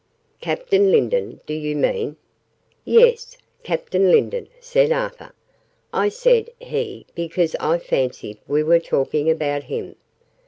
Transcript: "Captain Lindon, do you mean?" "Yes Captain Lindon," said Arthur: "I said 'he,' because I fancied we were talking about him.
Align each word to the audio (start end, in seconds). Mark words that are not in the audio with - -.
"Captain 0.41 0.89
Lindon, 0.91 1.41
do 1.45 1.53
you 1.53 1.75
mean?" 1.75 2.17
"Yes 2.85 3.37
Captain 3.61 4.11
Lindon," 4.11 4.47
said 4.59 4.91
Arthur: 4.91 5.31
"I 5.93 6.09
said 6.09 6.49
'he,' 6.59 7.05
because 7.13 7.55
I 7.59 7.77
fancied 7.77 8.39
we 8.47 8.63
were 8.63 8.79
talking 8.79 9.29
about 9.29 9.65
him. 9.65 9.95